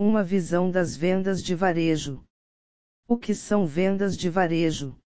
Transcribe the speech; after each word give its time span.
Uma 0.00 0.22
visão 0.22 0.70
das 0.70 0.96
vendas 0.96 1.42
de 1.42 1.56
varejo. 1.56 2.22
O 3.08 3.16
que 3.16 3.34
são 3.34 3.66
vendas 3.66 4.16
de 4.16 4.30
varejo? 4.30 4.96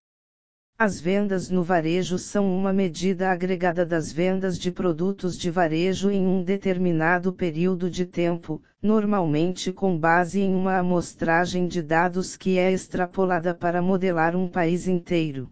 As 0.77 1.01
vendas 1.01 1.49
no 1.49 1.63
varejo 1.63 2.19
são 2.19 2.55
uma 2.55 2.71
medida 2.71 3.31
agregada 3.31 3.87
das 3.87 4.11
vendas 4.11 4.55
de 4.59 4.71
produtos 4.71 5.35
de 5.35 5.49
varejo 5.49 6.11
em 6.11 6.23
um 6.27 6.43
determinado 6.43 7.33
período 7.33 7.89
de 7.89 8.05
tempo, 8.05 8.61
normalmente 8.79 9.73
com 9.73 9.97
base 9.97 10.41
em 10.41 10.53
uma 10.53 10.77
amostragem 10.77 11.67
de 11.67 11.81
dados 11.81 12.37
que 12.37 12.59
é 12.59 12.71
extrapolada 12.71 13.55
para 13.55 13.81
modelar 13.81 14.35
um 14.35 14.47
país 14.47 14.87
inteiro. 14.87 15.49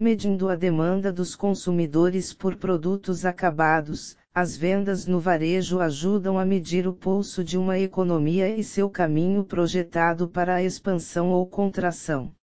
Medindo 0.00 0.48
a 0.48 0.56
demanda 0.56 1.12
dos 1.12 1.36
consumidores 1.36 2.32
por 2.32 2.56
produtos 2.56 3.26
acabados, 3.26 4.16
as 4.38 4.54
vendas 4.54 5.06
no 5.06 5.18
varejo 5.18 5.80
ajudam 5.80 6.38
a 6.38 6.44
medir 6.44 6.86
o 6.86 6.92
pulso 6.92 7.42
de 7.42 7.56
uma 7.56 7.78
economia 7.78 8.54
e 8.54 8.62
seu 8.62 8.90
caminho 8.90 9.42
projetado 9.42 10.28
para 10.28 10.56
a 10.56 10.62
expansão 10.62 11.30
ou 11.30 11.46
contração. 11.46 12.34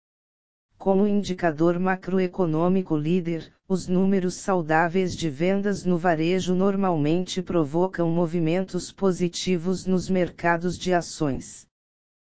Como 0.75 1.05
indicador 1.05 1.77
macroeconômico 1.77 2.97
líder, 2.97 3.53
os 3.67 3.87
números 3.87 4.33
saudáveis 4.33 5.15
de 5.15 5.29
vendas 5.29 5.85
no 5.85 5.99
varejo 5.99 6.55
normalmente 6.55 7.43
provocam 7.43 8.09
movimentos 8.09 8.91
positivos 8.91 9.85
nos 9.85 10.09
mercados 10.09 10.79
de 10.79 10.95
ações. 10.95 11.67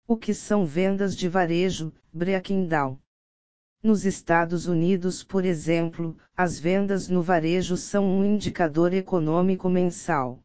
O 0.07 0.17
que 0.17 0.33
são 0.33 0.65
vendas 0.65 1.15
de 1.15 1.29
varejo, 1.29 1.93
breaking 2.11 2.65
down? 2.65 2.97
Nos 3.85 4.05
Estados 4.05 4.65
Unidos, 4.65 5.25
por 5.25 5.43
exemplo, 5.43 6.15
as 6.37 6.57
vendas 6.57 7.09
no 7.09 7.21
varejo 7.21 7.75
são 7.75 8.05
um 8.05 8.23
indicador 8.23 8.93
econômico 8.93 9.69
mensal. 9.69 10.39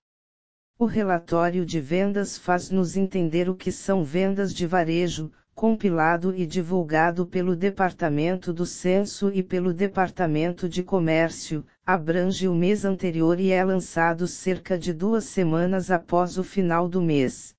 O 0.77 0.87
relatório 0.87 1.64
de 1.64 1.80
vendas 1.80 2.37
faz-nos 2.37 2.97
entender 2.97 3.48
o 3.48 3.55
que 3.55 3.70
são 3.70 4.02
vendas 4.02 4.52
de 4.52 4.66
varejo, 4.66 5.30
compilado 5.55 6.34
e 6.34 6.45
divulgado 6.45 7.25
pelo 7.25 7.55
Departamento 7.55 8.53
do 8.53 8.67
Censo 8.67 9.30
e 9.33 9.41
pelo 9.41 9.73
Departamento 9.73 10.69
de 10.69 10.83
Comércio, 10.83 11.64
abrange 11.86 12.48
o 12.48 12.55
mês 12.56 12.84
anterior 12.84 13.39
e 13.39 13.52
é 13.52 13.64
lançado 13.64 14.27
cerca 14.27 14.77
de 14.77 14.92
duas 14.92 15.27
semanas 15.27 15.92
após 15.92 16.39
o 16.39 16.42
final 16.42 16.89
do 16.89 17.00
mês. 17.00 17.55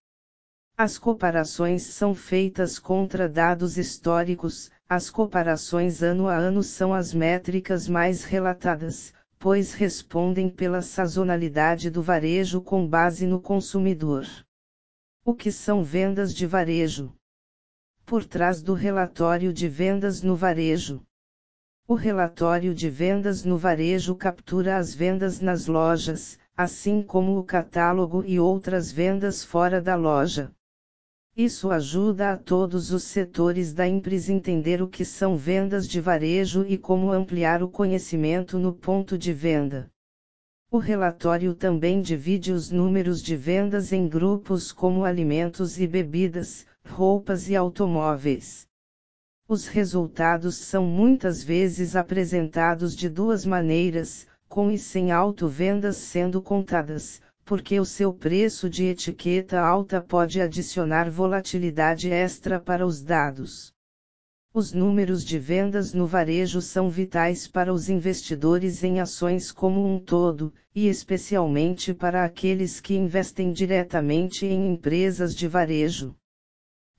As 0.77 0.97
comparações 0.97 1.83
são 1.83 2.13
feitas 2.13 2.79
contra 2.79 3.29
dados 3.29 3.77
históricos, 3.77 4.71
as 4.89 5.09
comparações 5.09 6.01
ano 6.01 6.27
a 6.27 6.35
ano 6.35 6.63
são 6.63 6.93
as 6.93 7.13
métricas 7.13 7.87
mais 7.87 8.23
relatadas, 8.23 9.13
pois 9.37 9.73
respondem 9.73 10.49
pela 10.49 10.81
sazonalidade 10.81 11.89
do 11.89 12.01
varejo 12.01 12.59
com 12.59 12.85
base 12.85 13.25
no 13.27 13.39
consumidor. 13.39 14.25
O 15.23 15.33
que 15.33 15.51
são 15.51 15.83
vendas 15.83 16.33
de 16.33 16.45
varejo? 16.45 17.13
por 18.09 18.25
trás 18.25 18.59
do 18.59 18.73
relatório 18.73 19.53
de 19.53 19.67
vendas 19.67 20.23
no 20.23 20.35
varejo. 20.35 20.99
O 21.87 21.93
relatório 21.93 22.73
de 22.73 22.89
vendas 22.89 23.43
no 23.43 23.55
varejo 23.55 24.15
captura 24.15 24.77
as 24.77 24.95
vendas 24.95 25.39
nas 25.39 25.67
lojas, 25.67 26.39
assim 26.57 27.03
como 27.03 27.37
o 27.37 27.43
catálogo 27.43 28.23
e 28.25 28.39
outras 28.39 28.91
vendas 28.91 29.43
fora 29.43 29.79
da 29.79 29.95
loja. 29.95 30.51
Isso 31.39 31.71
ajuda 31.71 32.33
a 32.33 32.37
todos 32.37 32.91
os 32.91 33.03
setores 33.03 33.71
da 33.71 33.87
empresa 33.87 34.33
entender 34.33 34.81
o 34.81 34.89
que 34.89 35.05
são 35.05 35.37
vendas 35.37 35.87
de 35.87 36.01
varejo 36.01 36.65
e 36.67 36.77
como 36.77 37.13
ampliar 37.13 37.63
o 37.63 37.69
conhecimento 37.69 38.59
no 38.59 38.73
ponto 38.73 39.17
de 39.17 39.31
venda. 39.31 39.89
O 40.69 40.77
relatório 40.77 41.55
também 41.55 42.01
divide 42.01 42.51
os 42.51 42.69
números 42.69 43.21
de 43.21 43.37
vendas 43.37 43.93
em 43.93 44.09
grupos 44.09 44.73
como 44.73 45.05
alimentos 45.05 45.79
e 45.79 45.87
bebidas, 45.87 46.65
roupas 46.85 47.47
e 47.47 47.55
automóveis. 47.55 48.67
Os 49.47 49.65
resultados 49.65 50.55
são 50.57 50.83
muitas 50.83 51.41
vezes 51.41 51.95
apresentados 51.95 52.93
de 52.93 53.07
duas 53.07 53.45
maneiras, 53.45 54.27
com 54.49 54.69
e 54.69 54.77
sem 54.77 55.09
auto-vendas 55.09 55.95
sendo 55.95 56.41
contadas, 56.41 57.21
porque 57.49 57.79
o 57.79 57.83
seu 57.83 58.13
preço 58.13 58.69
de 58.69 58.83
etiqueta 58.83 59.59
alta 59.59 59.99
pode 59.99 60.39
adicionar 60.39 61.09
volatilidade 61.09 62.07
extra 62.07 62.59
para 62.59 62.85
os 62.85 63.01
dados. 63.01 63.73
Os 64.53 64.71
números 64.71 65.25
de 65.25 65.39
vendas 65.39 65.91
no 65.91 66.05
varejo 66.05 66.61
são 66.61 66.91
vitais 66.91 67.47
para 67.47 67.73
os 67.73 67.89
investidores 67.89 68.83
em 68.83 68.99
ações 68.99 69.51
como 69.51 69.83
um 69.83 69.97
todo, 69.97 70.53
e 70.75 70.87
especialmente 70.87 71.91
para 71.91 72.23
aqueles 72.23 72.79
que 72.79 72.93
investem 72.95 73.51
diretamente 73.51 74.45
em 74.45 74.71
empresas 74.71 75.33
de 75.33 75.47
varejo. 75.47 76.15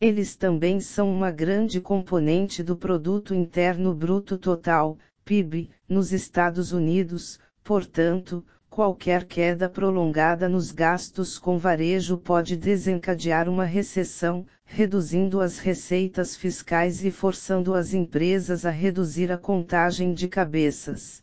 Eles 0.00 0.34
também 0.34 0.80
são 0.80 1.08
uma 1.14 1.30
grande 1.30 1.80
componente 1.80 2.60
do 2.60 2.76
Produto 2.76 3.32
Interno 3.36 3.94
Bruto 3.94 4.36
Total, 4.36 4.98
PIB, 5.24 5.70
nos 5.88 6.12
Estados 6.12 6.72
Unidos, 6.72 7.38
portanto, 7.62 8.44
qualquer 8.80 9.26
queda 9.26 9.68
prolongada 9.68 10.48
nos 10.48 10.72
gastos 10.72 11.38
com 11.38 11.58
varejo 11.58 12.16
pode 12.16 12.56
desencadear 12.56 13.46
uma 13.46 13.66
recessão, 13.66 14.46
reduzindo 14.64 15.38
as 15.42 15.58
receitas 15.58 16.34
fiscais 16.34 17.04
e 17.04 17.10
forçando 17.10 17.74
as 17.74 17.92
empresas 17.92 18.64
a 18.64 18.70
reduzir 18.70 19.30
a 19.30 19.36
contagem 19.36 20.14
de 20.14 20.26
cabeças. 20.26 21.22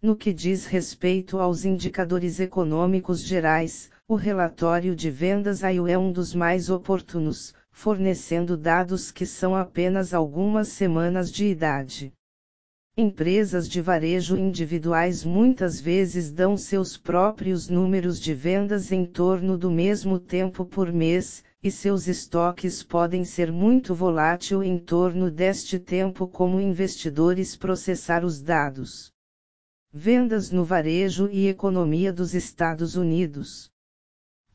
No 0.00 0.14
que 0.14 0.32
diz 0.32 0.66
respeito 0.66 1.40
aos 1.40 1.64
indicadores 1.64 2.38
econômicos 2.38 3.24
gerais, 3.24 3.90
o 4.06 4.14
relatório 4.14 4.94
de 4.94 5.10
vendas 5.10 5.64
AIO 5.64 5.88
é 5.88 5.98
um 5.98 6.12
dos 6.12 6.32
mais 6.32 6.70
oportunos, 6.70 7.52
fornecendo 7.72 8.56
dados 8.56 9.10
que 9.10 9.26
são 9.26 9.56
apenas 9.56 10.14
algumas 10.14 10.68
semanas 10.68 11.32
de 11.32 11.44
idade. 11.46 12.12
Empresas 13.00 13.68
de 13.68 13.80
varejo 13.80 14.36
individuais 14.36 15.24
muitas 15.24 15.80
vezes 15.80 16.32
dão 16.32 16.56
seus 16.56 16.96
próprios 16.96 17.68
números 17.68 18.18
de 18.18 18.34
vendas 18.34 18.90
em 18.90 19.06
torno 19.06 19.56
do 19.56 19.70
mesmo 19.70 20.18
tempo 20.18 20.64
por 20.64 20.92
mês, 20.92 21.44
e 21.62 21.70
seus 21.70 22.08
estoques 22.08 22.82
podem 22.82 23.24
ser 23.24 23.52
muito 23.52 23.94
volátil 23.94 24.64
em 24.64 24.76
torno 24.80 25.30
deste 25.30 25.78
tempo 25.78 26.26
como 26.26 26.60
investidores 26.60 27.54
processar 27.54 28.24
os 28.24 28.42
dados. 28.42 29.12
Vendas 29.92 30.50
no 30.50 30.64
varejo 30.64 31.28
e 31.30 31.46
economia 31.46 32.12
dos 32.12 32.34
Estados 32.34 32.96
Unidos 32.96 33.70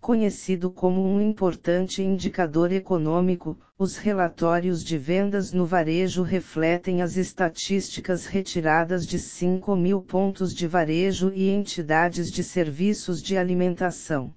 conhecido 0.03 0.69
como 0.69 1.01
um 1.01 1.21
importante 1.21 2.03
indicador 2.03 2.73
econômico, 2.73 3.57
os 3.79 3.95
relatórios 3.95 4.83
de 4.83 4.97
vendas 4.97 5.53
no 5.53 5.65
varejo 5.65 6.23
refletem 6.23 7.01
as 7.01 7.15
estatísticas 7.15 8.25
retiradas 8.25 9.07
de 9.07 9.17
5 9.17 9.73
mil 9.77 10.01
pontos 10.01 10.53
de 10.53 10.67
varejo 10.67 11.31
e 11.33 11.49
entidades 11.49 12.29
de 12.29 12.43
serviços 12.43 13.23
de 13.23 13.37
alimentação. 13.37 14.33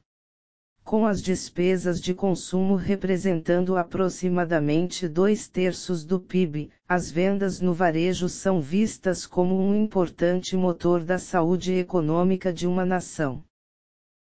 Com 0.85 1.05
as 1.05 1.21
despesas 1.21 2.01
de 2.01 2.15
consumo 2.15 2.77
representando 2.77 3.77
aproximadamente 3.77 5.09
dois 5.09 5.49
terços 5.49 6.05
do 6.05 6.21
PIB, 6.21 6.71
as 6.89 7.11
vendas 7.11 7.61
no 7.61 7.75
varejo 7.75 8.29
são 8.29 8.61
vistas 8.61 9.27
como 9.27 9.59
um 9.59 9.75
importante 9.75 10.57
motor 10.57 11.03
da 11.03 11.19
saúde 11.19 11.73
econômica 11.73 12.53
de 12.53 12.69
uma 12.69 12.87
nação. 12.87 13.43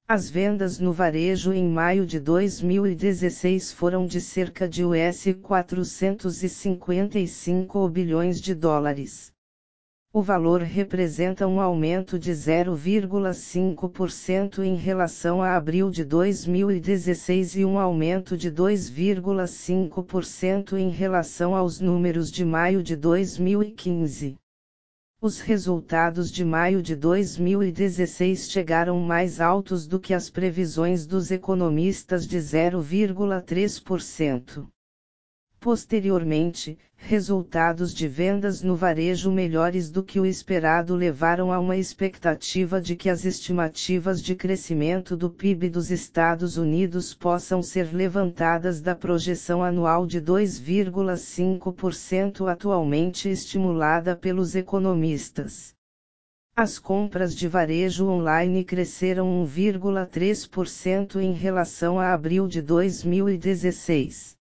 As 0.08 0.30
vendas 0.30 0.78
no 0.78 0.92
varejo 0.92 1.52
em 1.52 1.68
maio 1.68 2.06
de 2.06 2.20
2016 2.20 3.72
foram 3.72 4.06
de 4.06 4.20
cerca 4.20 4.68
de 4.68 4.84
US 4.84 5.24
455 5.42 7.88
bilhões 7.88 8.40
de 8.40 8.54
dólares. 8.54 9.32
O 10.12 10.22
valor 10.22 10.62
representa 10.62 11.48
um 11.48 11.60
aumento 11.60 12.20
de 12.20 12.30
0,5% 12.30 14.60
em 14.60 14.76
relação 14.76 15.42
a 15.42 15.56
abril 15.56 15.90
de 15.90 16.04
2016 16.04 17.56
e 17.56 17.64
um 17.64 17.76
aumento 17.76 18.36
de 18.36 18.48
2,5% 18.48 20.78
em 20.78 20.88
relação 20.88 21.52
aos 21.52 21.80
números 21.80 22.30
de 22.30 22.44
maio 22.44 22.80
de 22.80 22.94
2015. 22.94 24.36
Os 25.26 25.40
resultados 25.40 26.30
de 26.30 26.44
maio 26.44 26.80
de 26.80 26.94
2016 26.94 28.48
chegaram 28.48 29.00
mais 29.00 29.40
altos 29.40 29.84
do 29.84 29.98
que 29.98 30.14
as 30.14 30.30
previsões 30.30 31.04
dos 31.04 31.32
economistas 31.32 32.28
de 32.28 32.38
0,3%. 32.38 34.68
Posteriormente, 35.66 36.78
resultados 36.96 37.92
de 37.92 38.06
vendas 38.06 38.62
no 38.62 38.76
varejo 38.76 39.32
melhores 39.32 39.90
do 39.90 40.00
que 40.00 40.20
o 40.20 40.24
esperado 40.24 40.94
levaram 40.94 41.52
a 41.52 41.58
uma 41.58 41.76
expectativa 41.76 42.80
de 42.80 42.94
que 42.94 43.10
as 43.10 43.24
estimativas 43.24 44.22
de 44.22 44.36
crescimento 44.36 45.16
do 45.16 45.28
PIB 45.28 45.68
dos 45.68 45.90
Estados 45.90 46.56
Unidos 46.56 47.14
possam 47.14 47.64
ser 47.64 47.92
levantadas 47.92 48.80
da 48.80 48.94
projeção 48.94 49.60
anual 49.60 50.06
de 50.06 50.20
2,5% 50.20 52.48
atualmente 52.48 53.28
estimulada 53.28 54.14
pelos 54.14 54.54
economistas. 54.54 55.74
As 56.54 56.78
compras 56.78 57.34
de 57.34 57.48
varejo 57.48 58.06
online 58.06 58.62
cresceram 58.62 59.44
1,3% 59.44 61.20
em 61.20 61.32
relação 61.32 61.98
a 61.98 62.14
abril 62.14 62.46
de 62.46 62.62
2016 62.62 64.35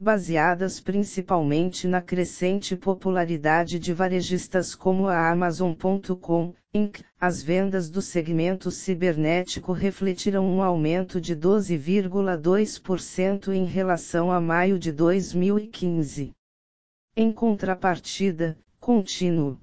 baseadas 0.00 0.78
principalmente 0.78 1.88
na 1.88 2.00
crescente 2.00 2.76
popularidade 2.76 3.80
de 3.80 3.92
varejistas 3.92 4.72
como 4.74 5.08
a 5.08 5.30
Amazon.com, 5.30 6.54
Inc., 6.72 7.02
as 7.20 7.42
vendas 7.42 7.90
do 7.90 8.00
segmento 8.00 8.70
cibernético 8.70 9.72
refletiram 9.72 10.46
um 10.46 10.62
aumento 10.62 11.20
de 11.20 11.34
12,2% 11.34 13.52
em 13.52 13.64
relação 13.64 14.30
a 14.30 14.40
maio 14.40 14.78
de 14.78 14.92
2015. 14.92 16.30
Em 17.16 17.32
contrapartida, 17.32 18.56
contínuo. 18.78 19.58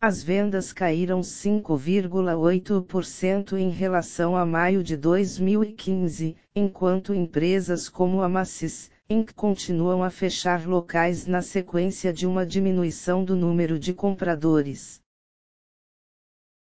As 0.00 0.22
vendas 0.22 0.72
caíram 0.72 1.20
5,8% 1.20 3.58
em 3.58 3.68
relação 3.68 4.34
a 4.34 4.46
maio 4.46 4.82
de 4.82 4.96
2015, 4.96 6.34
enquanto 6.56 7.12
empresas 7.12 7.86
como 7.88 8.22
a 8.22 8.28
Macis, 8.28 8.90
Continuam 9.36 10.02
a 10.02 10.08
fechar 10.08 10.66
locais 10.66 11.26
na 11.26 11.42
sequência 11.42 12.14
de 12.14 12.26
uma 12.26 12.46
diminuição 12.46 13.22
do 13.22 13.36
número 13.36 13.78
de 13.78 13.92
compradores. 13.92 15.01